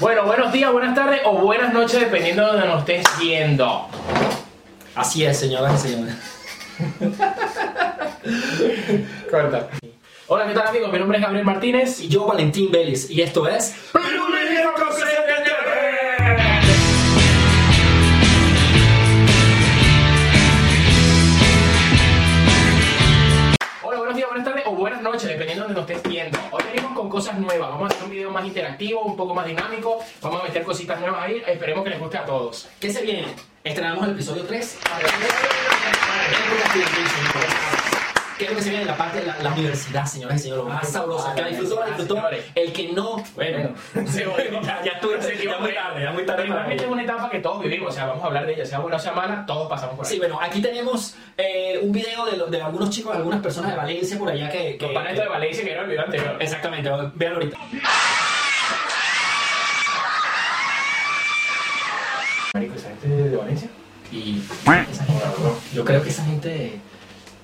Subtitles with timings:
[0.00, 3.88] Bueno, buenos días, buenas tardes o buenas noches, dependiendo de donde nos estés viendo.
[4.94, 6.14] Así es, señoras y señores.
[9.30, 9.68] Corta.
[10.26, 10.92] Hola, ¿qué tal amigos?
[10.92, 12.00] Mi nombre es Gabriel Martínez.
[12.00, 13.74] Y yo, Valentín Vélez, y esto es...
[23.82, 26.38] Hola, buenos días, buenas tardes o buenas noches, dependiendo de donde nos estés viendo.
[26.50, 27.68] Hoy venimos con cosas nuevas.
[27.68, 29.98] Vamos a hacer un video más interactivo, un poco más dinámico.
[30.22, 31.42] Vamos a meter cositas nuevas ahí.
[31.46, 32.68] Esperemos que les guste a todos.
[32.80, 33.26] ¿Qué se viene?
[33.62, 34.78] Estrenamos el episodio 3.
[38.38, 40.42] ¿Qué es lo que se viene en la parte de la, la universidad, señoras y
[40.44, 40.64] señores?
[40.64, 41.32] Lo más sabroso.
[41.34, 42.22] Que la disfrutó, la disfrutó.
[42.54, 43.70] El que no, bueno,
[44.06, 44.60] Se volvió.
[44.62, 46.42] ya, ya estuve, ya muy tarde, ya muy tarde.
[46.42, 47.90] Pero igualmente es una etapa que todos vivimos.
[47.90, 48.66] O sea, vamos a hablar de ella.
[48.66, 50.12] Sea buena o sea mala, todos pasamos por ahí.
[50.12, 53.76] Sí, bueno, aquí tenemos eh, un video de, lo- de algunos chicos, algunas personas de
[53.76, 54.76] Valencia por allá que...
[54.76, 56.36] que Los paneles de Valencia que era el video anterior.
[56.40, 57.58] Exactamente, véanlo ahorita.
[62.54, 63.68] Marico, ¿esa gente de Valencia?
[64.10, 64.42] Y
[64.90, 65.22] esa gente,
[65.74, 66.80] yo creo que esa gente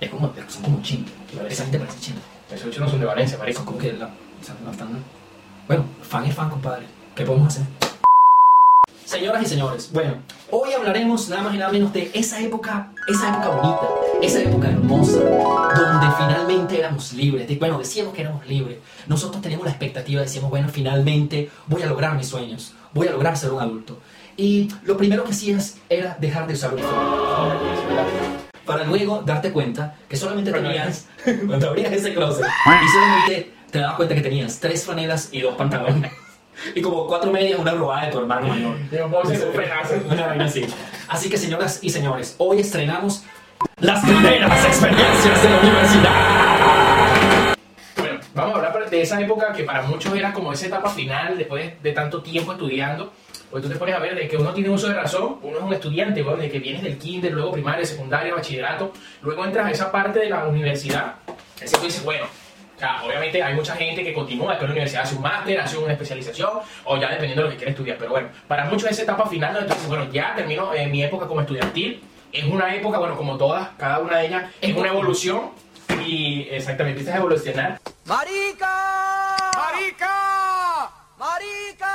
[0.01, 1.11] es como, son como chinos.
[1.49, 2.19] Esa gente parece chino.
[2.51, 3.59] Esos ocho no son de Valencia, marico.
[3.59, 4.89] Son como que la, o sea, no están.
[5.67, 6.87] Bueno, fan es fan, compadre.
[7.15, 7.65] ¿Qué podemos hacer?
[9.05, 10.17] Señoras y señores, bueno,
[10.51, 13.89] hoy hablaremos nada más y nada menos de esa época, esa época bonita,
[14.21, 17.49] esa época hermosa, donde finalmente éramos libres.
[17.49, 18.79] De- bueno, decíamos que éramos libres.
[19.07, 23.35] Nosotros teníamos la expectativa, decíamos, bueno, finalmente voy a lograr mis sueños, voy a lograr
[23.39, 23.99] ser un adulto.
[24.37, 27.09] Y lo primero que hacías era dejar de usar uniforme
[28.69, 31.09] para luego darte cuenta que solamente tenías,
[31.47, 32.45] cuando abrías ese closet,
[32.85, 36.13] y solamente te dabas cuenta que tenías tres franelas y dos pantalones.
[36.75, 38.77] Y como cuatro medias, una robada de tu hermano mayor.
[40.11, 40.67] Una vaina así.
[41.07, 43.23] Así que, señoras y señores, hoy estrenamos
[43.79, 46.58] las primeras experiencias de la universidad.
[48.99, 52.53] De esa época que para muchos era como esa etapa final, después de tanto tiempo
[52.53, 53.13] estudiando.
[53.49, 55.63] Pues tú te pones a ver de que uno tiene uso de razón, uno es
[55.63, 59.71] un estudiante, bueno, de que vienes del kinder, luego primaria, secundaria, bachillerato, luego entras a
[59.71, 61.15] esa parte de la universidad.
[61.63, 64.73] Así tú dices, bueno, o sea, obviamente hay mucha gente que continúa después de la
[64.73, 66.51] universidad, hace un máster, hace una especialización,
[66.85, 67.97] o ya dependiendo de lo que quiere estudiar.
[67.99, 71.03] Pero bueno, para muchos esa etapa final, donde tú dices, bueno, ya termino eh, mi
[71.03, 74.89] época como estudiantil, es una época, bueno, como todas, cada una de ellas, es una
[74.89, 75.53] evolución
[76.07, 78.73] y exactamente empiezas a evolucionar ¡Marica!
[79.55, 80.91] ¡Marica!
[81.19, 81.89] ¡Marica!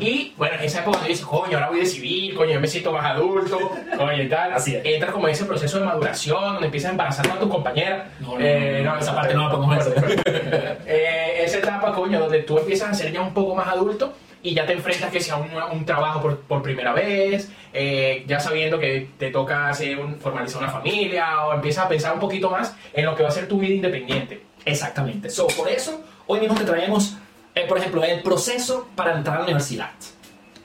[0.00, 2.66] Y bueno, en esa época tú dices, coño, ahora voy a decidir, coño, yo me
[2.66, 3.58] siento más adulto,
[3.98, 4.54] coño y tal.
[4.54, 4.82] Así es.
[4.84, 8.10] Entras como en ese proceso de maduración donde empiezas a embarazar a tu compañera.
[8.20, 10.22] No, no, no, no, esa parte no la podemos hacer.
[10.86, 14.54] Eh, esa etapa, coño, donde tú empiezas a ser ya un poco más adulto y
[14.54, 18.78] ya te enfrentas que sea un, un trabajo por, por primera vez, eh, ya sabiendo
[18.78, 22.74] que te toca hacer un- formalizar una familia o empiezas a pensar un poquito más
[22.94, 24.42] en lo que va a ser tu vida independiente.
[24.64, 25.30] Exactamente.
[25.30, 27.16] So, por eso, hoy mismo te traemos,
[27.54, 29.90] eh, por ejemplo, el proceso para entrar a la universidad.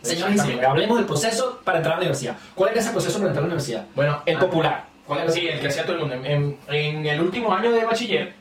[0.02, 2.38] Señores y señores, hablemos del proceso para entrar a la universidad.
[2.54, 3.86] ¿Cuál era ese proceso para entrar a la universidad?
[3.96, 4.86] Bueno, El popular.
[5.08, 5.32] ¿Cuál era?
[5.32, 6.16] Sí, el que hacía todo el mundo.
[6.24, 8.34] En, en el último año de bachiller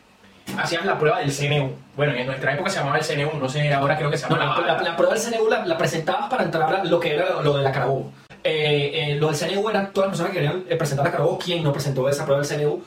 [0.59, 1.73] hacían la prueba del CNU.
[1.97, 4.37] Bueno, en nuestra época se llamaba el CNU, no sé, ahora creo que se No,
[4.37, 7.15] llama la, la- la prueba del CNU la, la presentabas para entrar a lo que
[7.15, 8.13] era lo de la Carabobo.
[8.43, 11.39] Eh, eh, lo del CNU eran todas las personas que querían eh, presentar la Carabobo.
[11.39, 12.83] ¿Quién no presentó esa prueba del CNU?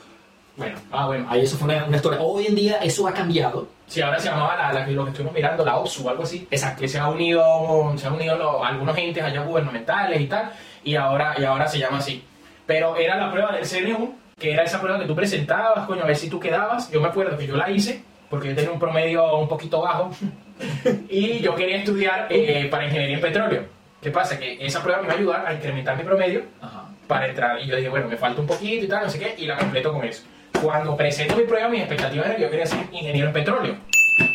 [0.56, 1.26] Bueno, Ah, bueno.
[1.30, 2.20] ahí eso fue una, una historia.
[2.20, 3.68] Hoy en día eso ha cambiado.
[3.86, 6.24] Sí, ahora se llamaba la, la que lo que estuvimos mirando, la OPSU o algo
[6.24, 6.46] así.
[6.50, 6.80] Exacto.
[6.82, 10.50] Que se ha unido, se han unido los- algunos entes allá gubernamentales y tal,
[10.84, 12.24] y ahora, y ahora se llama así.
[12.66, 16.06] Pero era la prueba del CNU, que era esa prueba que tú presentabas, coño, a
[16.06, 16.90] ver si tú quedabas.
[16.90, 20.10] Yo me acuerdo que yo la hice, porque yo tenía un promedio un poquito bajo,
[21.08, 23.64] y yo quería estudiar eh, para ingeniería en petróleo.
[24.00, 24.38] ¿Qué pasa?
[24.38, 26.84] Que esa prueba me iba a ayudar a incrementar mi promedio Ajá.
[27.08, 27.60] para entrar.
[27.60, 29.56] Y yo dije, bueno, me falta un poquito y tal, no sé qué, y la
[29.56, 30.22] completo con eso.
[30.62, 33.76] Cuando presento mi prueba, mis expectativas eran que yo quería ser ingeniero en petróleo.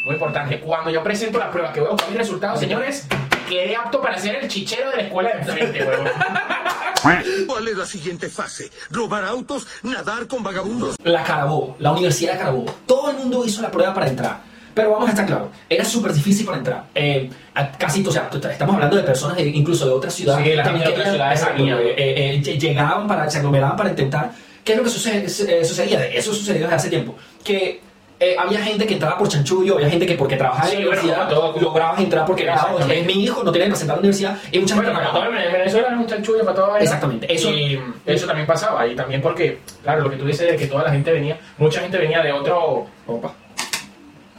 [0.05, 0.59] Muy importante.
[0.59, 3.07] Cuando yo presento la prueba, que veo mis resultados, señores,
[3.47, 6.07] quedé apto para ser el chichero de la escuela de enfrente, huevón.
[7.47, 8.69] ¿Cuál es la siguiente fase?
[8.91, 9.67] ¿Robar autos?
[9.83, 10.95] ¿Nadar con vagabundos?
[11.03, 12.75] La Carabobo, la Universidad de Carabobo.
[12.85, 14.53] Todo el mundo hizo la prueba para entrar.
[14.73, 16.85] Pero vamos a estar claros, era súper difícil para entrar.
[16.95, 20.47] Eh, a- casi, o sea, estamos hablando de personas de- incluso de otras ciudades.
[20.47, 24.31] Sí, la también de ciudades eh, eh, ll- llegaban para, se aglomeraban para intentar.
[24.63, 26.03] ¿Qué es lo que sucede- eh, sucedía?
[26.07, 27.15] Eso sucedió desde hace tiempo.
[27.43, 27.81] Que
[28.19, 30.87] eh, había gente que entraba por chanchullo, había gente que porque trabajaba Sí, en la
[30.87, 32.67] bueno, universidad como todo, como- lograbas entrar porque era,
[33.05, 34.37] mi hijo, no tiene que presentar a la universidad.
[34.51, 37.51] Y mucha Bueno, gente para todo en Venezuela era un chanchullo para todo Exactamente, eso-
[37.51, 38.87] y eso también pasaba.
[38.87, 41.81] Y también porque, claro, lo que tú dices de que toda la gente venía, mucha
[41.81, 42.85] gente venía de otro.
[43.07, 43.33] Opa.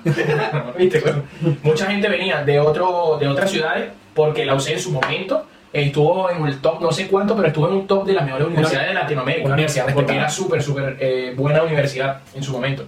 [0.79, 1.01] ¿Viste?
[1.01, 1.23] Bueno,
[1.63, 6.31] mucha gente venía de otro de otras ciudades porque la UCE en su momento estuvo
[6.31, 8.89] en el top, no sé cuánto, pero estuvo en un top de las mejores universidades
[8.89, 9.45] de Latinoamérica.
[9.47, 12.85] una universidad porque era súper, súper eh, buena universidad en su momento.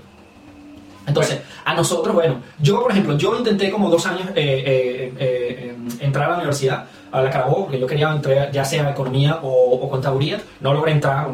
[1.06, 5.76] Entonces, a nosotros, bueno, yo por ejemplo, yo intenté como dos años eh, eh, eh,
[6.00, 9.88] entrar a la universidad, a la Carabobo, porque yo quería entrar ya sea economía o,
[9.88, 11.28] contaduría, no logré entrar,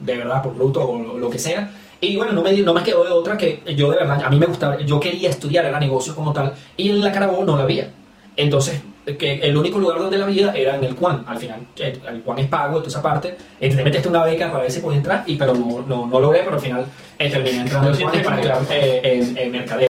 [0.00, 1.70] de verdad, por bruto o lo, que sea.
[2.00, 4.38] Y bueno, no me, no me quedó de otra que yo de verdad, a mí
[4.38, 7.64] me gustaba, yo quería estudiar, era negocio como tal, y en la Carabobo no la
[7.64, 7.90] había.
[8.36, 11.60] Entonces, que el único lugar donde la había era en el Juan, al final.
[11.76, 13.36] El, el Juan es pago, toda esa parte.
[13.58, 16.40] Te metiste una beca para ver si podía entrar, y, pero no, no, no logré,
[16.44, 16.86] pero al final
[17.18, 19.88] eh, terminé entrando al Yo Juan para estudiar eh, en, en mercadeo.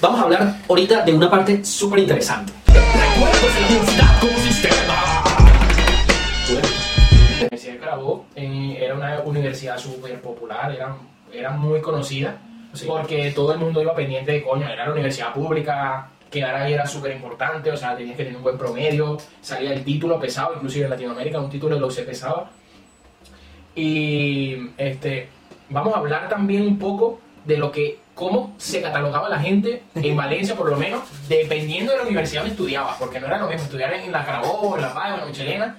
[0.00, 2.52] Vamos a hablar ahorita de una parte súper interesante.
[2.66, 4.74] Recuerdos de la universidad como sistema.
[6.52, 10.96] La Universidad de Carabobo eh, era una universidad súper popular, era,
[11.32, 12.36] era muy conocida,
[12.72, 12.86] Sí.
[12.88, 16.86] porque todo el mundo iba pendiente de coño, era la universidad pública, quedar ahí era
[16.86, 20.86] súper importante, o sea, tenías que tener un buen promedio, salía el título pesado, inclusive
[20.86, 22.50] en Latinoamérica un título de lo se pesaba.
[23.74, 25.28] Y este,
[25.68, 30.16] vamos a hablar también un poco de lo que, cómo se catalogaba la gente en
[30.16, 33.62] Valencia, por lo menos, dependiendo de la universidad donde estudiabas, porque no era lo mismo
[33.64, 35.76] estudiar en la Carabobo, en la Paz, en la Michelena,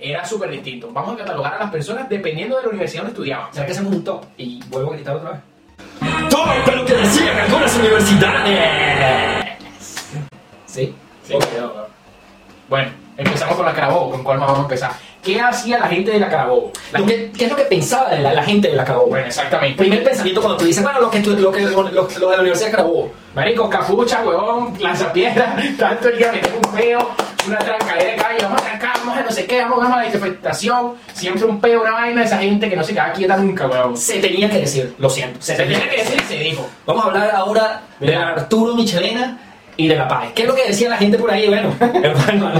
[0.00, 0.90] era súper distinto.
[0.92, 3.52] Vamos a catalogar a las personas dependiendo de la universidad donde estudiaban.
[3.52, 4.24] ¿Sabes que hacemos un top?
[4.36, 5.40] Y vuelvo a gritar otra vez.
[6.28, 9.41] ¡Top de lo que decían algunas universidades!
[10.72, 10.94] ¿Sí?
[11.26, 11.34] Sí,
[12.68, 14.92] Bueno, empezamos con la Carabobo, con cuál más vamos a empezar.
[15.22, 16.72] ¿Qué hacía la gente de la Carabobo?
[16.92, 19.10] La que- ¿Qué es lo que pensaba de la, la gente de la Carabobo?
[19.10, 19.76] Bueno, exactamente.
[19.78, 22.66] Primer pensamiento cuando tú dices, bueno, lo que, lo que lo, lo- de la Universidad
[22.68, 23.12] de Carabobo.
[23.34, 27.10] Marico, capucha, huevón, lanzapiedra, tanto el día meter un peo,
[27.46, 29.96] una trancadera de calle, vamos a trancar, vamos a no sé qué, vamos a la
[29.96, 33.66] manifestación, siempre un peo, una vaina de esa gente que no se queda quieta nunca,
[33.68, 33.96] huevón.
[33.96, 35.40] Se tenía que decir, lo siento.
[35.40, 36.66] Se tenía que decir y se dijo.
[36.86, 38.16] Vamos a hablar ahora de.
[38.16, 39.38] Arturo Michelena
[39.76, 40.26] y de la Paz.
[40.34, 41.48] ¿Qué es lo que decía la gente por ahí?
[41.48, 42.52] Bueno, hermano,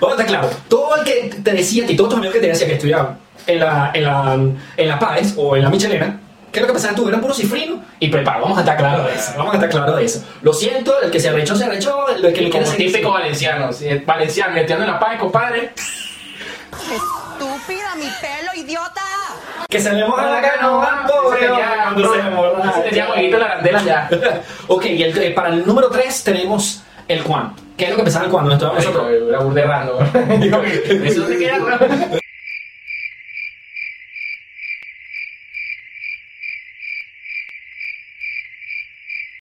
[0.00, 0.50] vamos a estar claro.
[0.68, 3.60] Todo el que te decía, y todos tus amigos que te decían que estudiaban en
[3.60, 4.38] la, en la,
[4.76, 6.20] en la Paz o en la Michelena,
[6.52, 7.08] ¿qué es lo que pensabas tú?
[7.08, 8.42] Eran puros cifrinos y preparo.
[8.42, 9.32] Vamos a estar claros de eso.
[9.36, 10.24] Vamos a estar claros de eso.
[10.42, 12.08] Lo siento, el que se arrechó, se arrechó.
[12.08, 12.92] El que le quiere seguir.
[12.92, 15.72] típico valenciano, sí, valenciano, metiendo en la paz, compadre.
[16.72, 19.15] Estúpida, mi pelo, idiota.
[19.68, 24.08] Que se le moja la canoa, pobre cuando se ese tenía jueguito la arandela ya.
[24.68, 27.52] ok, y el- eh, para el número 3 tenemos el Juan.
[27.76, 28.44] ¿Qué es lo que pensaba el Juan?
[28.44, 29.28] ¿Dónde estábamos nosotros?
[29.28, 30.40] Era burde random.
[30.40, 32.20] Digo, Eso no te queda, huevón.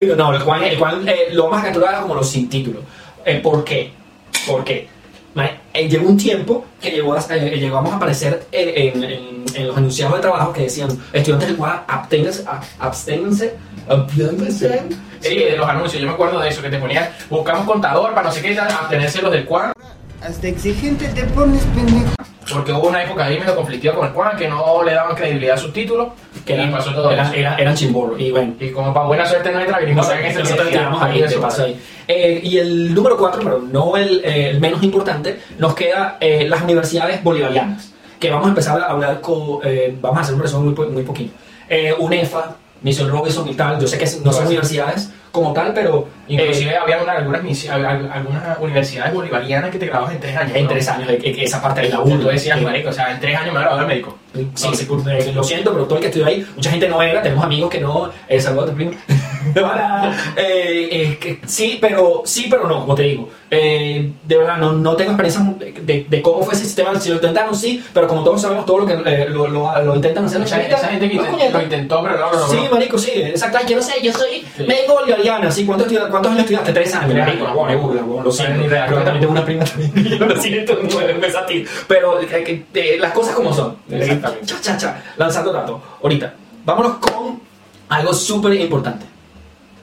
[0.02, 2.82] No, el Juan, el Juan eh, lo vamos a capturar como los sin título.
[3.26, 3.92] Eh, ¿Por qué?
[4.48, 4.88] ¿Por qué?
[5.74, 9.68] Eh, llegó un tiempo que llegó a- eh, llegamos a aparecer eh, en, en- en
[9.68, 13.56] los anunciados de trabajo que decían estudiantes del Juan, absténganse, ab- absténganse,
[13.88, 14.84] absténganse.
[15.22, 18.28] Sí, de los anuncios, yo me acuerdo de eso, que te ponían, buscamos contador para
[18.30, 19.74] no sé qué, abstenerse los del Juan,
[20.22, 22.14] Hasta exigente te pones pendejo.
[22.54, 25.56] porque hubo una época ahí medio conflictiva con el Juan, que no le daban credibilidad
[25.56, 26.10] a sus títulos,
[26.56, 27.36] Que eran, pasó todo eran, eso.
[27.36, 27.76] eran, eran.
[28.18, 31.02] Y bueno, Y como para buena suerte no entra, vinimos a ver que Nosotros tiramos
[31.02, 31.64] ahí, te pasa.
[31.64, 31.80] ahí.
[32.08, 36.48] Eh, y el número 4, pero no el, eh, el menos importante, nos queda eh,
[36.50, 37.94] las universidades bolivarianas.
[38.20, 39.60] Que vamos a empezar a hablar con.
[39.64, 41.32] eh, vamos a hacer un resumen muy, muy poquito.
[41.70, 43.80] Eh, UNEFA, Misión Robinson y tal.
[43.80, 46.08] Yo sé que no son universidades como tal, pero.
[46.28, 50.56] eh, Inclusive había una- algunas, algunas universidades bolivarianas que te grababas en tres años.
[50.56, 50.70] en ¿no?
[50.70, 52.20] tres años, eh, que esa parte de la Y U.
[52.20, 54.18] tú decías, marico, o sea, en tres años me gradué de médico.
[54.56, 57.22] Sí, sí, eh, lo siento, pero todo el que estudió ahí, mucha gente no era,
[57.22, 58.92] tenemos amigos que no, eh, saludos a tu primo.
[59.56, 60.16] Hola.
[60.36, 63.30] Eh, eh, que sí, pero sí, pero no, como te digo.
[63.52, 65.44] Eh, de verdad, no, no tengo experiencia
[65.82, 66.98] de, de cómo fue ese sistema.
[67.00, 69.96] Si lo intentaron, sí, pero como todos sabemos, todo lo que eh, lo, lo, lo
[69.96, 72.48] intentan hacer los Esa, esa gente que no, lo intentó, pero no logró.
[72.48, 73.60] Sí, marico, sí, exacto.
[73.68, 74.64] Yo no sé, yo soy Sí.
[74.68, 75.66] médico bolivariana, ¿sí?
[75.66, 76.74] ¿Cuántos, ¿Cuántos años estudiaste?
[76.74, 77.48] Tres años, marico.
[77.54, 78.64] Bueno, es burla, lo siento.
[78.64, 79.94] Que también tengo una prima también.
[80.20, 81.66] Yo lo siento, no a ti.
[81.88, 83.78] Pero eh, eh, las cosas como son.
[83.90, 84.46] Exactamente.
[84.46, 85.04] Cha, cha, cha.
[85.18, 85.80] Lanzando datos.
[86.02, 86.34] Ahorita,
[86.66, 87.40] vámonos con
[87.90, 89.06] algo súper importante.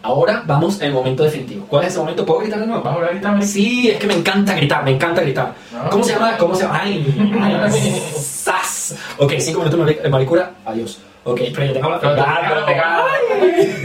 [0.07, 1.67] Ahora vamos al momento definitivo.
[1.67, 2.25] ¿Cuál es ese momento?
[2.25, 2.81] ¿Puedo gritar de nuevo?
[2.85, 3.43] Vamos a marico.
[3.43, 5.53] Sí, es que me encanta gritar, me encanta gritar.
[5.73, 5.91] No.
[5.91, 6.37] ¿Cómo se llama?
[6.39, 6.81] ¿Cómo se llama?
[6.81, 7.05] Ay,
[7.43, 8.95] ay, sas.
[9.19, 11.01] Ok, cinco minutos de mari- maricura, adiós.
[11.25, 11.99] Ok, pero ya tengo la.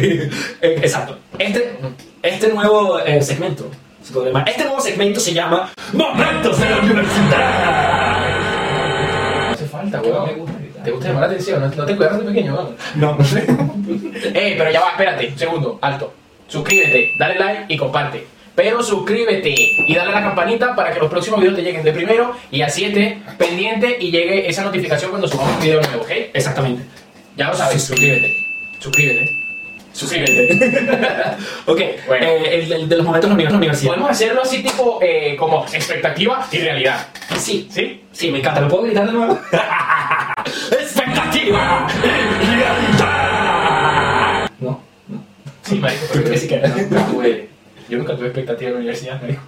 [0.03, 0.29] Eh,
[0.61, 1.17] Exacto.
[1.39, 1.75] Este,
[2.21, 3.65] este nuevo eh, segmento,
[4.45, 8.19] este nuevo segmento se llama Momentos de la Universidad.
[9.47, 10.45] No hace falta, weón.
[10.83, 11.61] ¿Te gusta llamar la atención?
[11.61, 12.75] ¿No, no te cuidas de pequeño, weón?
[12.95, 13.17] No,
[14.33, 16.13] Eh, pero ya va, espérate, un segundo, alto.
[16.47, 18.25] Suscríbete, dale like y comparte.
[18.55, 21.93] Pero suscríbete y dale a la campanita para que los próximos videos te lleguen de
[21.93, 26.11] primero y así esté pendiente y llegue esa notificación cuando subamos un video nuevo, ¿ok?
[26.33, 26.83] exactamente.
[27.37, 28.35] Ya lo sabes, suscríbete.
[28.79, 29.40] Suscríbete.
[29.93, 30.57] Suscríbete.
[31.65, 32.25] Ok, Bueno.
[32.25, 33.89] eh, el, el de los momentos de la universidad.
[33.91, 37.07] Podemos hacerlo así tipo eh, como expectativa y realidad.
[37.37, 38.01] Sí, ¿Sí?
[38.11, 38.61] Sí, me encanta.
[38.61, 39.39] ¿Lo puedo gritar de nuevo?
[40.71, 41.87] ¡Expectativa!
[43.01, 44.49] ¡Realidad!
[44.59, 44.81] ¿No?
[45.79, 46.23] marico.
[46.23, 46.67] Que sí que era.
[46.69, 47.49] nunca tuve,
[47.89, 49.41] yo nunca tuve expectativa de la universidad, marico.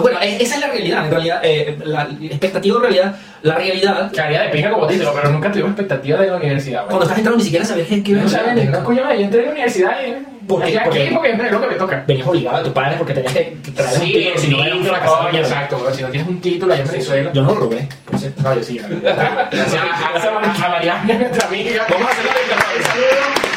[0.00, 4.20] Bueno, esa es la realidad, en realidad, eh, la expectativa o realidad, la realidad, Que
[4.20, 7.38] haría de pinga como título, pero nunca tuve expectativa de la universidad, cuando estás entrando
[7.38, 8.68] ni siquiera sabías qué ibas No a hacer.
[8.70, 10.36] no, coño, yo entré a la universidad y...
[10.46, 10.68] ¿Por qué?
[10.68, 12.04] Estoy Porque- aquí porque es lo que me toca.
[12.06, 14.72] Venías obligado a tus padres porque tenías que traer un Sí, título, si no eras
[14.74, 15.26] un título, fracasado.
[15.28, 15.92] coño, exacto.
[15.94, 17.30] Si no tienes un título allá en Venezuela...
[17.32, 18.42] Yo no lo logré, por cierto.
[18.42, 18.78] No, yo sí.
[19.02, 21.86] Gracias a, a, a Mariana, nuestra amiga.
[21.90, 23.06] Vamos a hacer la saludo.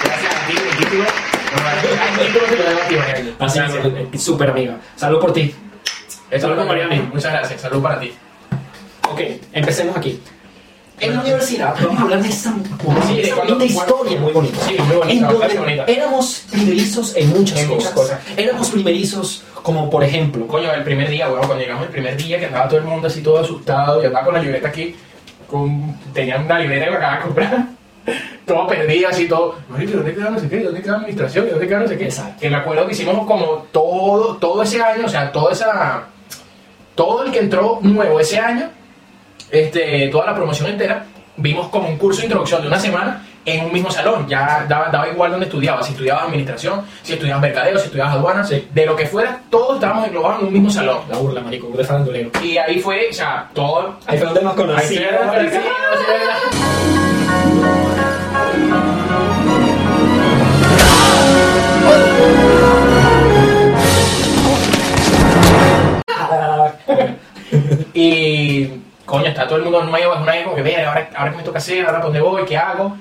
[0.04, 1.04] Gracias a ti, mi título.
[1.50, 3.30] Que dan a ti, Mariana.
[3.40, 3.86] Así Gracias.
[3.86, 4.78] es, eh, súper amiga.
[4.96, 5.54] Salud por ti.
[6.38, 7.10] Salud con Mariana.
[7.14, 7.62] Muchas gracias.
[7.62, 8.14] Salud para ti.
[9.12, 9.22] Ok,
[9.54, 10.20] empecemos aquí.
[11.00, 12.54] En la universidad vamos a hablar de esa,
[13.08, 14.60] Sí, esa cuando- historia muy bonita.
[14.68, 15.84] Sí, muy bonita, En donde bonita.
[15.86, 17.78] éramos primerizos en muchas En cosas.
[17.80, 18.20] muchas cosas.
[18.36, 22.38] Éramos primerizos como por ejemplo, Coño, el primer día, weón, cuando llegamos el primer día,
[22.40, 24.94] que andaba todo el mundo así todo asustado, yo andaba con la libreta aquí,
[25.50, 27.66] con, tenía una libreta que me acababa de comprar,
[28.46, 30.60] todo perdido, así todo, marico, ¿dónde queda no sé qué?
[30.64, 31.50] ¿Dónde queda administración?
[31.50, 32.06] ¿Dónde queda no sé qué?
[32.06, 32.40] Exacto.
[32.42, 36.04] Que me acuerdo que hicimos como todo, todo ese año, o sea, toda esa,
[37.00, 38.70] todo el que entró nuevo ese año,
[39.50, 41.06] este, toda la promoción entera,
[41.38, 44.28] vimos como un curso de introducción de una semana en un mismo salón.
[44.28, 48.50] Ya daba, daba igual donde estudiabas, si estudiabas administración, si estudiabas mercadeo, si estudiabas aduanas,
[48.50, 51.04] de lo que fuera, todos estábamos englobados en un mismo salón.
[51.10, 52.32] la burla, marico, de farandulero.
[52.44, 53.96] Y ahí fue, o sea, todo.
[54.06, 55.08] Ahí fue donde nos conocimos.
[69.10, 71.44] Coño, está todo el mundo nuevo, es una época que vea, ahora, ahora qué me
[71.44, 72.96] toca hacer, ahora dónde voy, qué hago.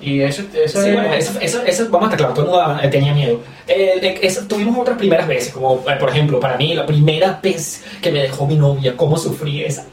[0.00, 0.94] Y eso, eso Sí, es.
[0.94, 3.40] bueno, eso, eso, eso, vamos a estar claro, todo el mundo eh, tenía miedo.
[3.66, 7.38] Eh, eh, eso- tuvimos otras primeras veces, como eh, por ejemplo, para mí, la primera
[7.42, 9.86] vez que me dejó mi novia, cómo sufrí esa.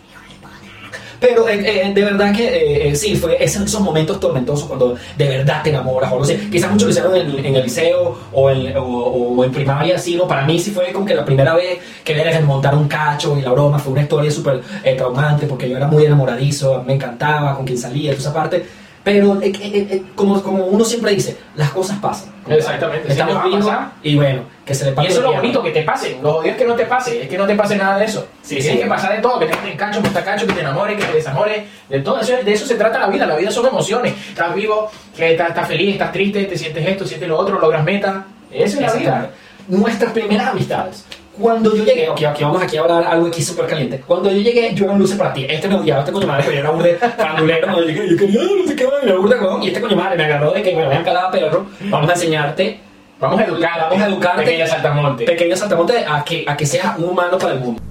[1.27, 5.27] Pero eh, eh, de verdad que eh, eh, sí, fue esos, momentos tormentosos cuando de
[5.27, 6.11] verdad te enamoras.
[6.13, 10.27] O no sé, quizás muchos lo hicieron en, el liceo o en, primaria, sí, ¿no?
[10.27, 13.41] Para mí sí fue como que la primera vez que que montar un cacho y
[13.41, 14.61] la broma fue una historia súper
[14.97, 18.65] traumante porque yo era muy enamoradizo, me encantaba con quien salía, toda esa parte.
[19.05, 22.33] Pero eh, eh, eh, como, como uno siempre dice, las cosas pasan.
[22.47, 23.71] Exactamente, Estamos vivos
[24.01, 26.17] y bueno, que se le Y pase eso es lo bonito, que te pase.
[26.23, 28.27] Lo jodido es que no te pase, es que no te pase nada de eso.
[28.41, 28.79] Sí, Tienes sí.
[28.79, 31.13] que pasar de todo, que te metan cacho, que cacho, que te enamore, que te
[31.13, 31.67] desamore.
[31.87, 33.27] De todo eso, de eso se trata la vida.
[33.27, 34.15] La vida son emociones.
[34.29, 37.83] Estás vivo, que estás, estás feliz, estás triste, te sientes esto, sientes lo otro, logras
[37.83, 38.25] meta.
[38.49, 39.29] Esa es la vida.
[39.67, 41.05] Nuestras primeras amistades.
[41.39, 44.01] Cuando yo llegué, ok, aquí vamos aquí a hablar algo aquí súper caliente.
[44.07, 45.45] Cuando yo llegué, yo era un luce para ti.
[45.49, 47.67] Este me odiaba, este coño madre, pero yo era un de farandulero.
[47.67, 49.63] Cuando llegué, yo quería, no sé qué, madre, me burda con.
[49.63, 52.79] Y este coño madre me agarró de que, bueno, vean cada perro, vamos a enseñarte,
[53.19, 54.43] Vamos a educar, vamos a educarte.
[54.43, 55.25] Pequeña saltamonte.
[55.25, 57.81] Pequeño saltamonte, a que, a que seas un humano para el mundo.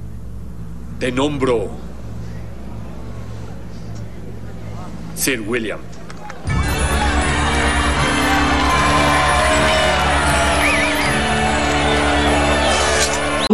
[0.99, 1.71] Te nombro
[5.15, 5.81] Sir William.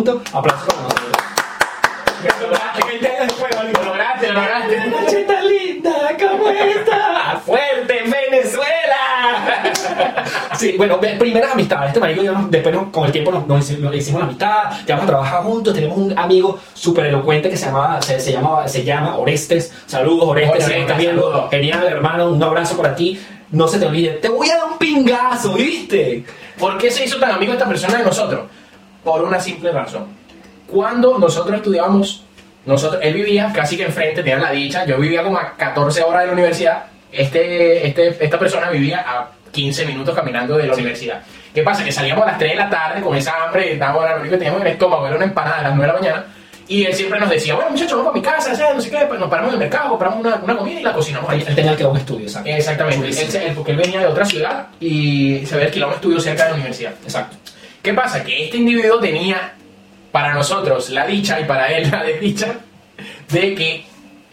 [0.03, 0.23] Punto.
[0.33, 0.67] Aplausos.
[2.41, 2.81] Lo lograste,
[3.83, 4.77] lo lograste, lo lograste.
[4.91, 7.41] Machita linda, ¿cómo está?
[7.45, 9.63] ¡Fuerte, Venezuela!
[10.59, 11.89] Sí, bueno, primeras amistades.
[11.89, 14.21] Este marico y yo nos- después nos- con el tiempo nos, nos hici- nos hicimos
[14.21, 15.75] la amistad, ya vamos a trabajar juntos.
[15.75, 19.71] Tenemos un amigo súper elocuente que se, llamaba, se, se, llamaba, se llama Orestes.
[19.87, 20.65] Saludos, Orestes.
[20.65, 21.49] Si estás viendo.
[21.51, 22.31] Genial, hermano.
[22.31, 23.21] Un abrazo para ti.
[23.51, 24.13] No se te olvide.
[24.13, 26.25] Te voy a dar un pingazo, ¿viste?
[26.59, 28.43] ¿Por qué se hizo tan amigo esta persona de nosotros?
[29.05, 30.07] Por una simple razón.
[30.67, 32.25] Cuando nosotros estudiábamos,
[32.67, 36.21] nosotros, él vivía casi que enfrente, tenía la dicha, yo vivía como a 14 horas
[36.23, 41.23] de la universidad, este, este, esta persona vivía a 15 minutos caminando de la universidad.
[41.53, 41.83] ¿Qué pasa?
[41.85, 44.39] Que salíamos a las 3 de la tarde con esa hambre, estábamos, lo único que
[44.39, 46.27] teníamos en el estómago era una empanada a las 9 de la mañana,
[46.69, 48.77] y él siempre nos decía, bueno muchachos, vamos para mi casa, ¿sabes?
[48.77, 50.93] no sé qué, pues nos paramos en el mercado, compramos una, una comida y la
[50.93, 51.45] cocinamos ahí.
[51.45, 52.49] Él tenía que un estudio, exacto.
[52.49, 56.21] Exactamente, él, él- porque él venía de otra ciudad y se había alquilado un estudio
[56.21, 56.93] cerca de la universidad.
[57.03, 57.37] Exacto.
[57.83, 58.23] ¿Qué pasa?
[58.23, 59.55] Que este individuo tenía
[60.13, 62.55] para nosotros la dicha y para él la desdicha
[63.31, 63.85] de que,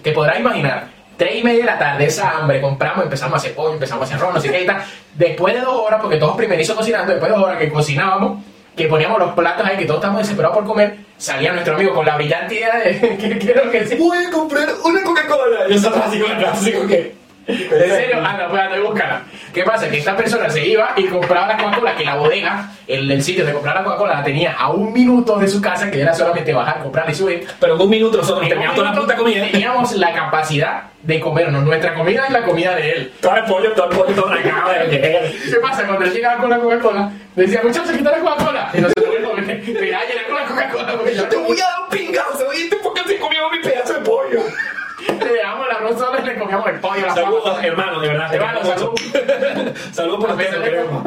[0.01, 0.87] te podrás imaginar,
[1.17, 4.05] tres y media de la tarde, esa hambre, compramos, empezamos a hacer pollo, empezamos a
[4.05, 4.83] hacer arroz, no sé qué y tal.
[5.15, 8.43] Después de dos horas, porque todos primerizos cocinando, después de dos horas que cocinábamos,
[8.75, 12.05] que poníamos los platos ahí, que todos estamos desesperados por comer, salía nuestro amigo con
[12.05, 13.95] la brillante idea de que quiero que se...
[13.95, 15.67] Voy a comprar una Coca-Cola.
[15.69, 17.26] Y nosotros así así que...
[17.47, 18.17] ¿En serio?
[18.17, 19.21] Anda, pues anda y búscala.
[19.53, 19.89] ¿Qué pasa?
[19.89, 23.45] Que esta persona se iba y compraba la Coca-Cola, que la bodega, el, el sitio
[23.45, 26.53] de comprar la Coca-Cola la tenía a un minuto de su casa, que era solamente
[26.53, 27.47] bajar, comprar y subir.
[27.59, 29.47] Pero en un minuto nosotros En teníamos toda la puta comida.
[29.49, 33.13] Teníamos la capacidad de comernos nuestra comida y la comida de él.
[33.21, 34.71] Todo el pollo, todo el pollo, todo la cama.
[34.89, 35.87] ¿Qué pasa?
[35.87, 38.69] Cuando él llegaba con la Coca-Cola, decía, muchachos, quita la Coca-Cola.
[38.73, 42.77] Y nosotros, bueno, mira, llena con la Coca-Cola, Te voy a dar un pingazo, ¿viste?
[42.83, 44.39] Porque se comió mi pedazo de pollo.
[45.07, 46.35] le dejamos el arroz solo y le
[47.01, 47.65] la Saludos, papa.
[47.67, 48.29] hermano, de verdad.
[48.29, 48.91] te Hermano, queremos salud.
[48.91, 49.73] mucho.
[49.93, 51.03] Saludos por ustedes, queremos.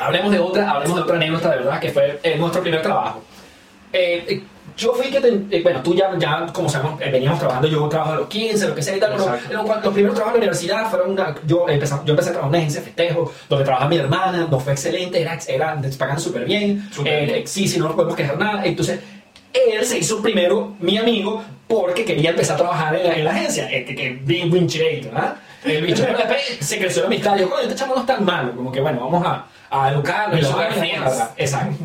[0.00, 3.22] hablemos de otra, hablemos de otra anécdota de verdad que fue eh, nuestro primer trabajo.
[3.92, 4.42] Eh,
[4.76, 7.88] yo fui que, te- eh, bueno, tú ya, ya como sabemos, eh, veníamos trabajando, yo
[7.88, 10.46] trabajo de los 15, lo que sea y tal, pero los primeros trabajos en la
[10.46, 13.64] universidad fueron una, yo empecé, yo empecé a trabajar en una agencia de festejo, donde
[13.64, 17.48] trabajaba mi hermana, nos fue excelente, era, era pagaban súper bien, eh, bien.
[17.48, 19.00] sí, sí, no nos podemos quejar nada, entonces
[19.52, 23.30] él se hizo primero mi amigo porque quería empezar a trabajar en la, en la
[23.32, 25.36] agencia, eh, que, que bien wincherator, ¿ah?
[25.64, 28.54] El bicho después se creció la amistad, yo, coño, este chamo no es tan malo,
[28.54, 30.60] como que bueno, vamos a, a educarlo y vamos.
[31.36, 31.76] Exacto.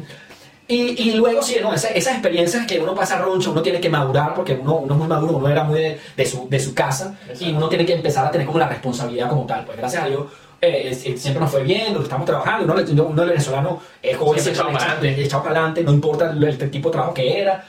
[0.66, 3.90] Y, y luego, sí, no, esa- esas experiencias que uno pasa roncho, uno tiene que
[3.90, 6.74] madurar, porque uno, uno es muy maduro, uno era muy de, de su, de su
[6.74, 9.66] casa, y uno tiene que empezar a tener como la responsabilidad como tal.
[9.66, 10.24] Pues gracias a Dios,
[10.64, 14.18] eh, eh, siempre nos fue bien, lo estamos trabajando, uno, uno, uno el venezolano es
[14.18, 15.18] joven, Siempre echado le para adelante.
[15.18, 17.66] le echado para adelante, no importa el, el tipo de trabajo que era.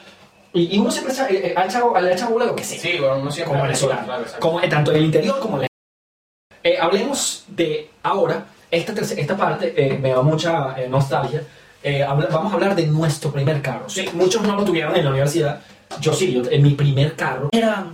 [0.53, 2.63] Y, y uno siempre echa- eh, eh, ha echado, le ha echado bola lo que
[2.63, 5.63] sea Sí, bueno, uno siempre como venezolano, Claro, como, tanto en el interior como en
[5.63, 5.67] el
[6.63, 11.43] eh, hablemos de ahora, esta, esta parte eh, me da mucha eh, nostalgia.
[11.83, 13.87] Eh, habla- vamos a hablar de nuestro primer carro.
[13.89, 15.61] Sí, muchos no lo tuvieron en la universidad.
[16.01, 17.49] Yo sí, yo, en mi primer carro.
[17.51, 17.85] Era,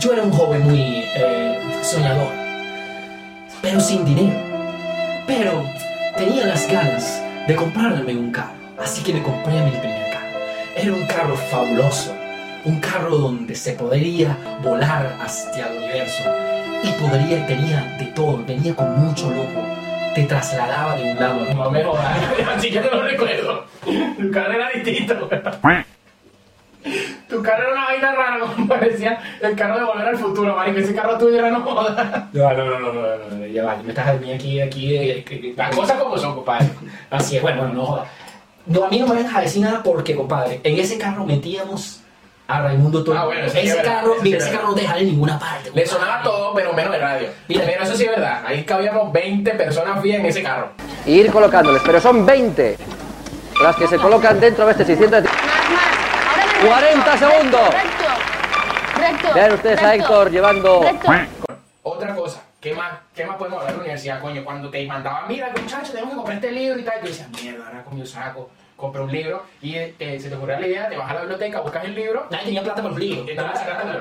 [0.00, 2.26] yo era un joven muy eh, soñador,
[3.64, 4.38] pero sin dinero.
[5.26, 5.64] Pero
[6.18, 8.52] tenía las ganas de comprarme un carro.
[8.78, 10.38] Así que me compré mi primer carro.
[10.76, 12.14] Era un carro fabuloso.
[12.66, 16.22] Un carro donde se podría volar hacia el universo.
[16.82, 19.64] Y podría, tenía de todo, venía con mucho lujo.
[20.14, 21.54] Te trasladaba de un lado a otro.
[21.54, 22.18] No me jodas,
[22.56, 23.64] así que no lo recuerdo.
[24.18, 25.28] Tu carro era distinto.
[27.44, 30.78] Carro era una vaina rara, como parecía el carro de Volver al Futuro, marico.
[30.78, 32.24] Ese carro tuyo era no jodas.
[32.32, 34.96] No, no, no, no, no, no, no, ya va, me estás a mí aquí, aquí,
[34.96, 36.68] eh, eh, Las cosas como son, compadre.
[37.10, 38.08] Así es, bueno, bueno, no jodas.
[38.66, 42.00] No, a mí no me dejas decir nada porque, compadre, en ese carro metíamos
[42.46, 43.16] a Raimundo todo.
[43.16, 45.06] Ah, bueno, sí es ese verdad, carro, mira, es ese carro no te dejaba en
[45.06, 45.70] ninguna parte.
[45.74, 47.28] Le sonaba todo, pero menos de radio.
[47.48, 47.64] Mira.
[47.66, 48.42] Pero eso sí es verdad.
[48.46, 50.70] Ahí cabíamos 20 personas fijas en ese carro.
[51.06, 52.76] y ir colocándoles, pero son 20
[53.62, 55.22] las que se colocan dentro de este 600.
[55.22, 55.40] Más, más.
[56.30, 57.74] Ahora me 40 recto, segundos.
[57.74, 58.04] Recto.
[58.98, 59.34] Recto.
[59.34, 61.12] Vean ustedes a Héctor llevando- Recto.
[61.82, 64.42] Otra cosa, ¿qué más, ¿qué más podemos hablar de la universidad, coño?
[64.44, 67.28] Cuando te mandaban, mira, muchacho, tenemos que comprar este libro y tal, y tú decías,
[67.42, 70.88] mierda, ahora con mi saco, compré un libro, y eh, se te ocurrió la idea,
[70.88, 72.94] te vas a la biblioteca, buscas el libro, Nadie tenía plata para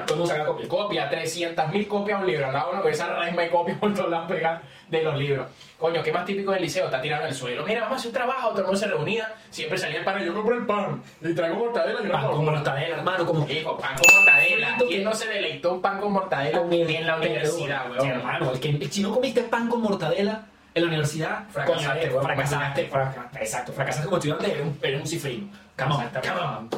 [0.05, 0.67] Todo sacaba copias.
[0.67, 4.09] copia, 300 mil copias de un libro, andaba uno con esa de copias por todos
[4.09, 5.47] lados pegadas de los libros.
[5.79, 6.85] Coño, ¿qué más típico del liceo?
[6.85, 7.63] Está tirado en el suelo.
[7.65, 10.23] Mira, vamos a hacer un trabajo, todo el mundo se reunía, siempre salía el pan,
[10.23, 13.47] yo compré el pan, y traigo mortadela, y Pan no con mortadela, hermano, como...
[13.49, 14.77] Hijo, pan con mortadela.
[14.87, 18.07] ¿Quién no se deleitó un pan con mortadela el- en la universidad, weón?
[18.07, 18.51] hermano,
[18.89, 24.05] si no comiste pan con mortadela en la universidad, Fracasaste, coño, fracasaste, fracasaste, exacto, fracasaste
[24.05, 25.47] como estudiante, eres un, eres un cifrino.
[25.77, 26.69] Come on, come on.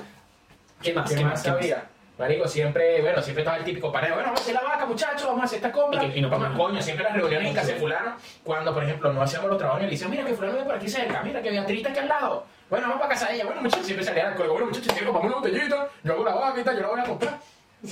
[0.82, 1.12] ¿Qué más?
[1.12, 1.86] ¿Qué más había?
[2.18, 5.26] Marico, siempre, bueno, siempre estaba el típico paneo, bueno, vamos a hacer la vaca, muchachos,
[5.26, 6.02] vamos a hacer esta compra.
[6.04, 8.84] Y que- y no Vamos, coño, siempre las reuniones en casa de fulano, cuando, por
[8.84, 11.22] ejemplo, no hacíamos los trabajos en el liceo, mira que fulano vive por aquí cerca,
[11.24, 12.46] mira que Beatriz está aquí al lado.
[12.70, 13.46] Bueno, vamos para casa de ella.
[13.46, 14.54] Bueno, muchachos, siempre salía al código.
[14.54, 17.04] Bueno, muchachos, si compramos una botellita, yo hago la vaca y yo la voy a
[17.04, 17.38] comprar.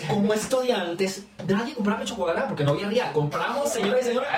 [0.09, 3.11] Como estudiantes, nadie compraba chocolate porque no había.
[3.13, 4.29] Compramos, señores y señores,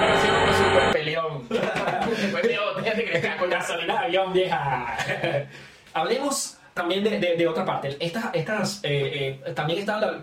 [0.00, 1.48] Parecía como súper peleón.
[1.48, 4.96] Después de botella te crees que con gasolina avión vieja.
[5.94, 7.96] Hablemos también de, de- de otra parte.
[8.00, 10.20] Estas, estas eh, eh, también están, la-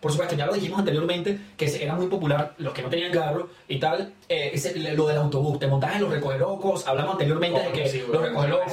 [0.00, 3.48] por supuesto, ya lo dijimos anteriormente, que era muy popular los que no tenían carro
[3.68, 5.58] y tal, eh, ese- lo del autobús.
[5.58, 8.72] Te montabas en los recogelocos, hablamos anteriormente de que Sí, los recogelocos,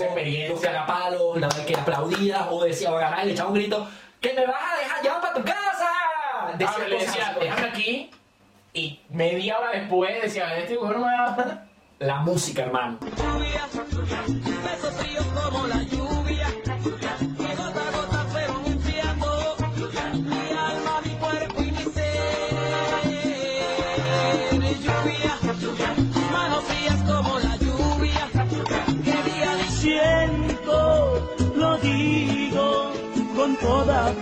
[0.49, 3.87] los cagapalos, la que aplaudías o decía, o y le echaba un grito,
[4.21, 5.87] ¡que me vas a dejar llevar para tu casa!
[6.39, 8.09] Ah, Decía le cosas decía, déjame aquí.
[8.73, 11.63] Y media hora después decía, este dibujo no me va
[11.99, 12.99] La música, hermano.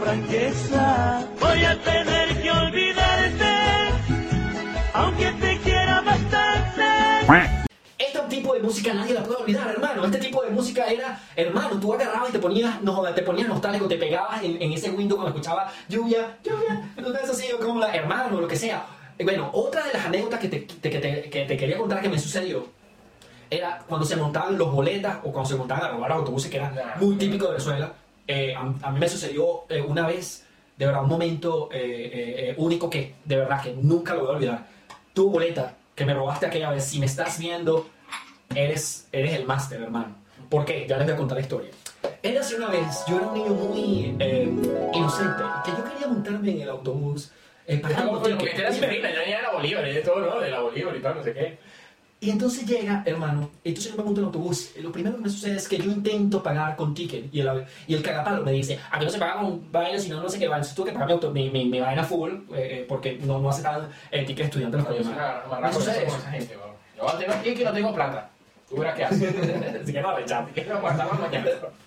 [0.06, 1.28] Franqueza.
[1.42, 3.54] Voy a tener que olvidarte,
[4.94, 6.86] aunque te quiera bastante.
[7.98, 10.06] Este tipo de música nadie la puede olvidar, hermano.
[10.06, 13.88] Este tipo de música era, hermano, tú agarrabas y te ponías, no, te ponías nostálgico,
[13.88, 17.96] te pegabas en, en ese window cuando escuchabas lluvia, lluvia, entonces así, o como la
[17.96, 18.86] hermano, lo que sea.
[19.24, 22.20] Bueno, otra de las anécdotas que te, que te- que te quería contar que me
[22.20, 22.68] sucedió
[23.50, 26.96] era cuando se montaban los boletas o cuando se montaban a robar autobuses, que era
[27.00, 27.94] muy típico de Venezuela.
[28.28, 30.46] Eh, a, a mí me sucedió eh, una vez,
[30.78, 34.30] de verdad, un momento eh, eh, eh, único que, de verdad, que nunca lo voy
[34.30, 34.68] a olvidar.
[35.14, 37.88] Tu boleta que me robaste aquella vez, si me estás viendo,
[38.54, 40.16] eres, eres el máster, hermano.
[40.50, 40.86] ¿Por qué?
[40.88, 41.72] Ya les voy a contar la historia.
[42.22, 44.50] Era hace una vez, yo era un niño muy eh,
[44.94, 47.32] inocente, que yo quería montarme en el autobús
[47.68, 48.30] eh, pagando ¿Cómo fue?
[48.36, 48.70] Porque ticket.
[48.70, 50.40] este era yo la Bolívar y de todo, ¿no?
[50.40, 51.58] De la Bolívar y tal, no sé qué.
[52.26, 54.72] Y entonces llega, hermano, entonces yo me monto en autobús.
[54.82, 57.32] Lo primero que me sucede es que yo intento pagar con ticket.
[57.32, 60.28] Y el, y el cagapalo me dice, aquí no se paga con vaina, sino no
[60.28, 60.58] sé qué vaina.
[60.66, 63.38] Entonces tuve que pagar mi, auto- mi, mi, mi vaina full, eh, eh, porque no,
[63.40, 64.98] no aceptaban el ticket estudiante una Me
[65.46, 66.18] amarra con sucede eso.
[66.18, 66.76] esa gente, weón.
[67.12, 68.30] Yo tengo aquí que no tengo plata.
[68.68, 69.36] Tú verás qué haces.
[69.84, 70.52] Así que no, rechate.
[70.52, 71.46] Que lo guardamos mañana.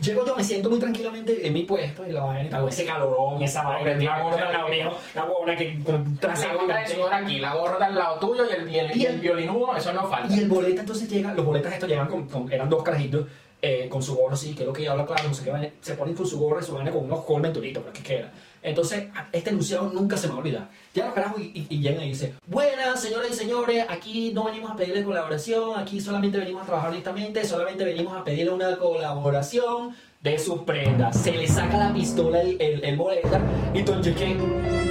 [0.00, 2.84] Llego yo, me siento muy tranquilamente en mi puesto y la vaina y tal, ese
[2.84, 6.86] calorón, esa vaina, la gorda al lado mío, la gorda que con La gota de
[6.88, 9.92] sudor aquí, la gorra al lado tuyo y el, y el, y el violinudo, eso
[9.92, 10.34] no falta.
[10.34, 13.26] Y el boleta entonces llega, los boletas estos llegan con, con- eran dos carajitos
[13.62, 15.94] eh, con su gorro así, que es lo que habla claro, no sé qué se
[15.94, 18.30] ponen con su gorro y su vaina con unos colmen turitos, pero que queda.
[18.64, 20.70] Entonces, este enunciado nunca se me va a olvidar.
[20.94, 24.76] Llegan los carajos y, y, y dicen, buenas señoras y señores, aquí no venimos a
[24.76, 30.38] pedirle colaboración, aquí solamente venimos a trabajar honestamente, solamente venimos a pedirle una colaboración de
[30.38, 31.20] sus prendas.
[31.20, 33.38] Se le saca la pistola el, el, boleta
[33.74, 34.34] y entonces que,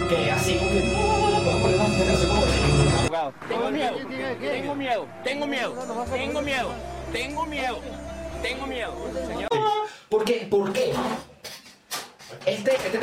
[0.07, 0.69] que así como
[3.49, 3.95] Tengo miedo,
[4.39, 5.73] tengo miedo, tengo miedo,
[6.11, 6.69] tengo miedo,
[7.11, 7.79] tengo miedo,
[8.43, 8.93] tengo miedo.
[10.09, 10.47] ¿Por qué?
[10.47, 10.93] ¿Por qué?
[12.45, 12.99] Este, este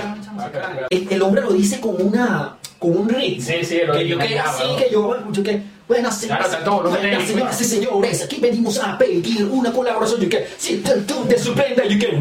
[0.91, 3.45] el, el hombre lo dice con una con un ritmo.
[3.45, 4.77] Sí, sí, lo que yo que así ¿no?
[4.77, 9.71] que yo, yo que buenas señoras, buenas señoras y señores, aquí venimos a pedir una
[9.73, 10.21] colaboración.
[10.21, 12.17] Yo que si tú te sorprende, yo que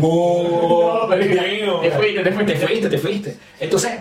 [1.81, 2.23] te fuiste.
[2.23, 3.37] te fuiste, te fuiste.
[3.59, 3.91] Entonces,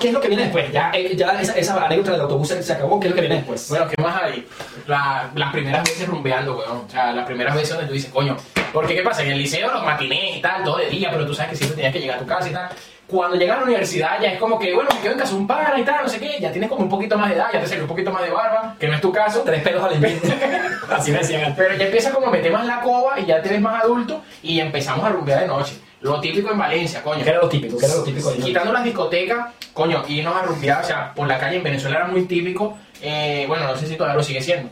[0.00, 0.70] ¿qué es lo que viene después?
[0.72, 2.98] Ya, eh, ya esa, esa anécdota del autobús se, se acabó.
[3.00, 3.68] ¿Qué es lo que viene después?
[3.68, 4.46] Bueno, ¿qué más hay?
[4.86, 6.84] La- las primeras veces rumbeando, weón.
[6.86, 8.36] O sea, las primeras veces donde tú dices, coño.
[8.72, 9.22] Porque, ¿qué pasa?
[9.22, 11.76] En el liceo los matinés y tal, todo de día, pero tú sabes que siempre
[11.76, 12.68] tenías que llegar a tu casa y tal.
[13.06, 15.44] Cuando llegas a la universidad ya es como que, bueno, me quedo en casa un
[15.44, 16.38] pana y tal, no sé qué.
[16.40, 18.30] Ya tienes como un poquito más de edad, ya te salió un poquito más de
[18.30, 19.42] barba, que no es tu caso.
[19.44, 20.20] Tres pelos al invierno.
[20.90, 21.56] Así me decían antes.
[21.64, 24.22] Pero ya empieza como a meter más la coba y ya te ves más adulto
[24.44, 25.74] y empezamos a rumbear de noche.
[26.02, 27.22] Lo típico en Valencia, coño.
[27.22, 27.76] ¿Qué era lo típico?
[27.78, 28.32] ¿Qué era lo típico?
[28.34, 32.06] Quitando las discotecas, coño, irnos a rumbear, o sea, por la calle en Venezuela era
[32.06, 34.70] muy típico, eh, bueno, no sé si todavía lo sigue siendo,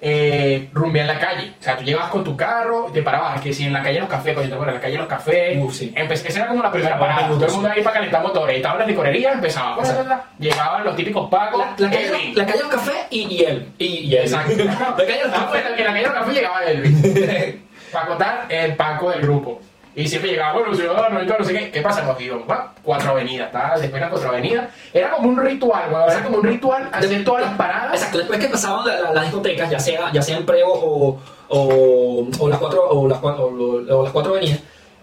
[0.00, 1.52] eh, rumbear en la calle.
[1.60, 4.08] O sea, tú llegabas con tu carro, te parabas, que si en la calle los
[4.08, 5.92] cafés, coño, te acuerdas, la calle los cafés, Uf, sí.
[5.94, 8.78] Empe- esa era como la primera parada, todo el mundo ahí para calentar motores, estaban
[8.78, 10.14] las licorerías, empezaba, Exacto.
[10.38, 12.34] llegaban los típicos pacos, La, la, calle, Elvin.
[12.38, 13.68] la calle los cafés y, y él.
[13.78, 14.22] Y, y él.
[14.22, 14.52] Exacto.
[14.64, 15.78] la calle los Ah, pues, cafés.
[15.78, 17.64] en la calle los cafés llegaba Elvin.
[17.92, 19.60] Para contar el Paco del grupo.
[20.00, 21.70] Y siempre llegaba, bueno, ciudadano y todo, no sé qué.
[21.72, 22.02] ¿Qué pasa?
[22.02, 24.68] Nos íbamos, va, cuatro avenidas, tal, después las cuatro avenidas.
[24.94, 27.94] Era como un ritual, weón, era como un ritual hacer todas las paradas.
[27.94, 31.18] Exacto, después que pasaban la- la- las discotecas, ya sea, ya sea en Prego o,
[31.48, 34.60] o, o las cuatro o las, o las cuatro avenidas,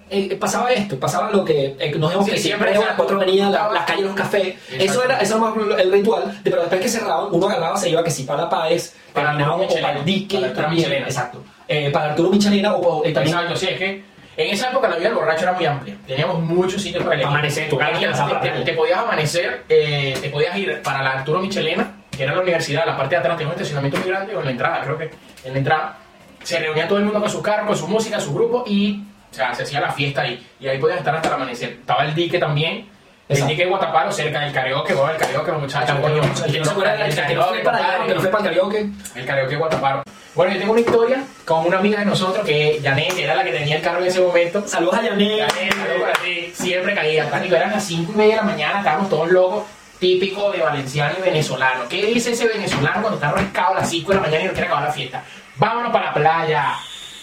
[0.10, 3.52] eh, pasaba esto, pasaba lo que eh, nos hemos Sí, que siempre las cuatro avenidas,
[3.52, 6.88] la- las calles, los cafés, eso era, eso era más el ritual, pero después que
[6.90, 10.04] cerraban, uno agarraba, se iba que si para la Páez, Para Arturo o para el
[10.04, 11.08] Michelena, dique para Arturo también, Michelena.
[11.08, 14.70] exacto, eh, para Arturo Michelena o, o, eh, también Exacto, sí, es que en esa
[14.70, 15.96] época la vida del borracho era muy amplia.
[16.06, 17.30] Teníamos muchos sitios para elegir.
[17.30, 21.94] Amanecer por la te, te podías amanecer, eh, te podías ir para la Arturo Michelena,
[22.12, 24.46] que era la universidad, la parte de atrás tenía un estacionamiento muy grande, o en
[24.46, 25.10] la entrada, creo que
[25.44, 25.98] en la entrada.
[26.44, 29.34] Se reunía todo el mundo con su carro, con su música, su grupo, y o
[29.34, 30.46] sea, se hacía la fiesta ahí.
[30.60, 31.70] Y ahí podías estar hasta el amanecer.
[31.72, 32.88] Estaba el dique también.
[33.28, 33.52] El Exacto.
[33.52, 35.98] dique de Guataparo, cerca del karaoke, bueno, el karaoke, los muchachos.
[36.46, 38.90] El que no se acuerda, el que no el que no fue para el karaoke,
[39.16, 40.04] el karaoke Guataparo.
[40.36, 43.52] Bueno, yo tengo una historia con una amiga de nosotros que Janet, era la que
[43.52, 44.68] tenía el carro en ese momento.
[44.68, 46.52] saludos a Yané, Janet, saludos para ti.
[46.54, 47.30] Siempre caía.
[47.32, 49.64] Pánico, eran las 5 y media de la mañana, estábamos todos locos.
[49.98, 51.86] Típico de valenciano y venezolano.
[51.90, 54.52] ¿Qué dice ese venezolano cuando está rascado a las 5 de la mañana y no
[54.52, 55.24] quiere acabar la fiesta?
[55.56, 56.76] Vámonos para la playa.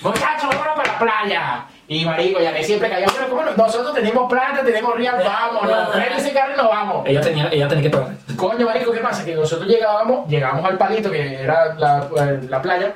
[0.02, 1.64] Muchachos, vámonos para la playa.
[1.88, 3.06] Y marico, Janet siempre caía.
[3.14, 5.88] Pero como no- nosotros tenemos plata, tenemos real, vámonos.
[5.90, 7.06] Prende ese carro y nos vamos.
[7.06, 8.08] ella tenía, ella tenía que pagar.
[8.36, 9.24] Coño, marico, ¿qué pasa?
[9.24, 12.06] Que nosotros llegábamos, llegamos al palito, que era la,
[12.48, 12.92] la playa.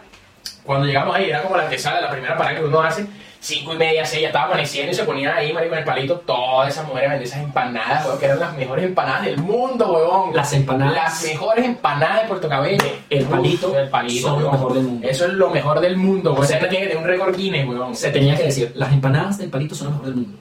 [0.64, 3.06] Cuando llegamos ahí, era como la antesala, la primera parada que uno hace.
[3.46, 6.14] Cinco y media, seis, ya estaba amaneciendo y se ponían ahí, marico, en el palito.
[6.26, 10.34] Todas esas mujeres vendían esas empanadas, weón, que eran las mejores empanadas del mundo, weón.
[10.34, 10.94] Las empanadas.
[10.96, 12.84] Las mejores empanadas de Puerto Cabello.
[13.08, 14.52] El palito Uf, el palito, son lo weón.
[14.58, 15.08] mejor del mundo.
[15.08, 16.46] Eso es lo mejor del mundo, weón.
[16.48, 17.94] Tiene que tener un récord Guinness, weón.
[17.94, 20.38] Se tenía que decir, las empanadas del palito son las mejores del mundo.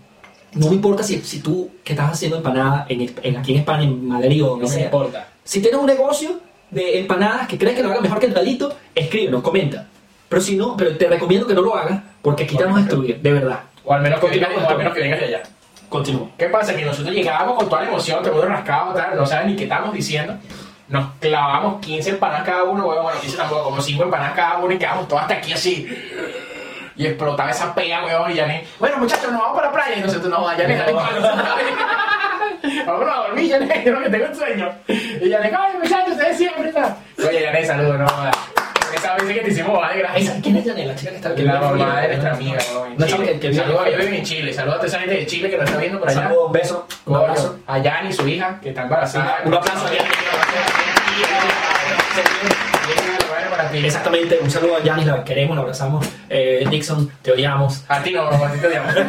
[0.53, 3.83] No me importa si, si tú que estás haciendo empanada en, en- aquí en España,
[3.83, 4.85] en Madrid o donde No me sea.
[4.85, 5.27] importa.
[5.43, 6.39] Si tienes un negocio
[6.71, 9.85] de empanadas que crees que lo haga mejor que el palito, escríbenos, comenta.
[10.35, 12.81] Pero si no, pero te recomiendo que no lo hagas porque aquí te vamos a
[12.81, 13.61] destruir, de verdad.
[13.85, 15.43] O al menos que vengas, o al menos que vengas de allá.
[15.87, 16.31] Continúo.
[16.37, 16.75] ¿Qué pasa?
[16.75, 19.63] Que nosotros llegábamos con toda la emoción, el mundo rascado, tal, no saben ni qué
[19.63, 20.35] estamos diciendo.
[20.89, 24.77] Nos clavamos 15 empanadas cada uno, bueno, 15 tampoco, como 5 empanadas cada uno y
[24.77, 25.87] quedamos todos hasta aquí así.
[26.97, 29.95] Y explotaba esa pega, weón, y Janet, bueno muchachos, nos vamos para la playa.
[29.99, 30.93] Y nosotros, no, Janet, dale,
[32.85, 34.69] Vámonos a dormir, Janet, yo que tengo un sueño.
[34.89, 36.73] Y Janet, ay muchachos, ustedes siempre.
[37.25, 38.54] Oye, Janet, saludos, no.
[38.95, 40.23] Esa vez que te hicimos vale, gracias.
[40.33, 42.57] Esa- ¿Quién es Janela, la chica que está Que la mamá de nuestra amiga,
[42.97, 44.53] No que- que vive- Saludos viven en Chile.
[44.53, 46.21] Saludos a toda esa gente de Chile que nos está viendo por allá.
[46.23, 47.59] Saludos, un beso, un Coño, abrazo.
[47.67, 49.37] a Yanni, su hija, que está embarazada.
[49.45, 50.09] Un aplauso a Yanni.
[53.83, 56.05] Exactamente, un saludo a Yanis, la queremos, la abrazamos.
[56.29, 57.83] Eh, Dixon, te odiamos.
[57.89, 58.93] A ti no, a ti te odiamos.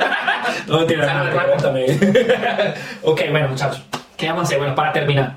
[0.66, 1.98] No, mentira, no, también.
[3.02, 3.82] ok, bueno, muchachos,
[4.16, 4.58] ¿qué vamos a hacer?
[4.58, 5.34] Bueno, para terminar,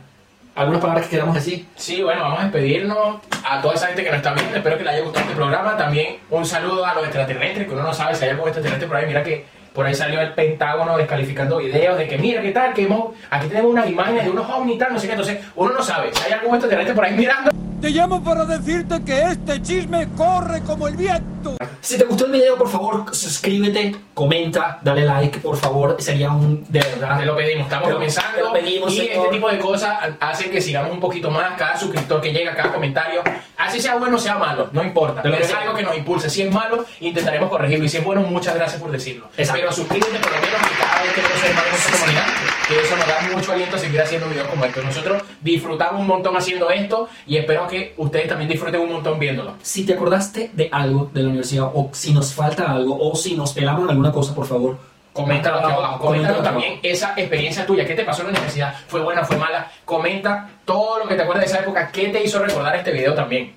[0.56, 1.66] ¿algunas palabras que queramos decir?
[1.76, 4.56] Sí, bueno, vamos a despedirnos a toda esa gente que nos está viendo.
[4.56, 5.78] Espero que le haya gustado este programa.
[5.78, 8.98] También un saludo a los extraterrestres, que uno no sabe si hay algún extraterrestre por
[8.98, 9.06] ahí.
[9.06, 12.74] Mira que por ahí salió el Pentágono descalificando videos de que, mira, ¿qué tal?
[12.74, 15.14] Que hemos- aquí tenemos unas imágenes de unos ovnis tal, no sé qué.
[15.14, 17.52] Entonces, uno no sabe si hay algún extraterrestre por ahí mirando.
[17.82, 21.56] Te llamo para decirte que este chisme corre como el viento.
[21.80, 26.66] Si te gustó el video, por favor, suscríbete, comenta, dale like, por favor, sería un,
[26.68, 27.20] de verdad.
[27.20, 28.36] Te lo pedimos, estamos Te comenzando.
[28.36, 29.12] te lo pedimos, y señor.
[29.16, 31.58] este tipo de cosas hacen que sigamos un poquito más.
[31.58, 33.24] Cada suscriptor que llega, cada comentario,
[33.58, 35.22] así sea bueno o sea malo, no importa.
[35.22, 36.30] Pero es algo que nos impulsa.
[36.30, 37.86] Si es malo, intentaremos corregirlo.
[37.86, 39.30] Y si es bueno, muchas gracias por decirlo.
[39.38, 39.62] Exacto.
[39.62, 42.26] Pero suscríbete por lo menos que cada vez que nos más en esta comunidad,
[42.68, 44.84] que eso nos da mucho aliento a seguir haciendo videos como estos.
[44.84, 49.56] Nosotros disfrutamos un montón haciendo esto y espero que ustedes también disfruten un montón viéndolo.
[49.62, 53.36] Si te acordaste de algo de la universidad, o si nos falta algo, o si
[53.36, 54.78] nos pelamos en alguna cosa, por favor,
[55.12, 59.02] Coméntalo aquí abajo, coméntalo también esa experiencia tuya, qué te pasó en la universidad, fue
[59.02, 62.40] buena, fue mala, comenta todo lo que te acuerdas de esa época, qué te hizo
[62.40, 63.54] recordar este video también.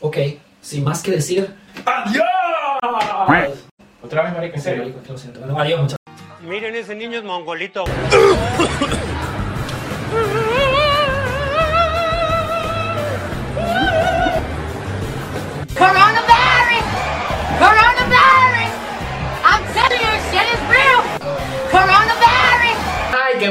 [0.00, 0.18] Ok,
[0.60, 1.52] sin más que decir,
[1.84, 2.24] ¡adiós!
[4.04, 4.82] Otra vez, marico, en serio.
[4.84, 5.40] Marico, lo siento.
[5.40, 5.98] Bueno, adiós, muchachos.
[6.42, 7.84] Miren ese niño es mongolito.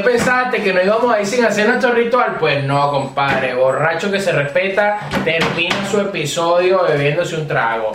[0.02, 0.62] ¿qué pensaste?
[0.62, 2.36] ¿Que no íbamos a ir sin hacer nuestro ritual?
[2.38, 3.54] Pues no, compadre.
[3.54, 7.92] Borracho que se respeta termina su episodio bebiéndose un trago.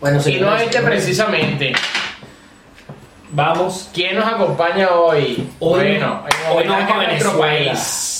[0.00, 1.72] Bueno, Y no este precisamente.
[3.30, 3.90] Vamos.
[3.92, 5.48] ¿Quién nos acompaña hoy?
[5.58, 7.38] Hoy- bueno, hoy en vamos a Venezuela.
[7.38, 8.17] país.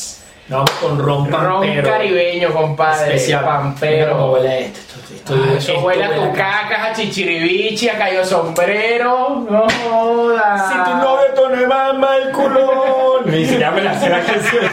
[0.48, 1.88] Vamos con ron Ron pampero.
[1.90, 3.14] caribeño, compadre.
[3.16, 3.40] Especial.
[3.42, 4.12] Mira Pampero.
[4.12, 4.78] cómo huele esto.
[4.78, 7.98] Esto- esto- Ah, esto eso huele a huele tu a ca- caca, a chichiribichi, a
[7.98, 9.46] cayo sombrero.
[9.50, 10.68] No jodas.
[10.68, 13.22] Si tu novio te no mama el culón.
[13.26, 14.64] Me dice, ya me la sé la canción.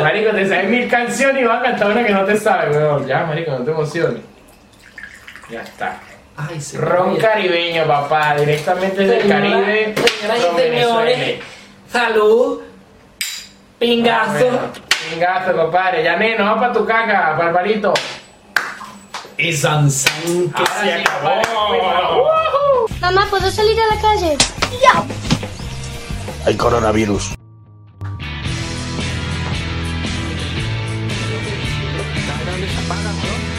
[0.00, 3.06] Marico, te sabes mil canciones y vas a cantar una que no te sabes, weón.
[3.06, 4.22] Ya, marico, no te emociones.
[5.50, 6.00] Ya está.
[6.36, 8.34] Ay, se Ron caribeño, papá.
[8.36, 9.94] Directamente desde el Caribe.
[9.94, 11.44] Señoras Ron y señores, Venezuela.
[11.92, 12.60] salud.
[13.82, 14.46] Pingazo.
[15.10, 16.04] Pingazo, compadre.
[16.04, 17.92] Ya, neno, vamos para tu caca, para el palito.
[19.36, 20.12] Y Sansan
[20.54, 22.28] que Ahora se sí, acabó.
[23.00, 24.36] Mamá, ¿puedo salir a la calle?
[26.46, 27.34] Hay coronavirus.
[32.14, 33.51] Está grande esa paga, ¿no?